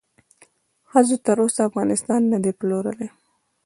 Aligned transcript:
ښځو 0.89 1.15
تر 1.25 1.37
اوسه 1.43 1.61
افغانستان 1.69 2.21
ندې 2.33 2.51
پلورلی 2.59 3.07